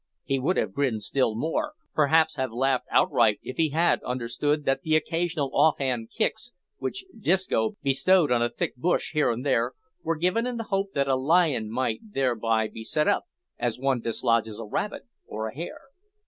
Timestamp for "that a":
10.95-11.15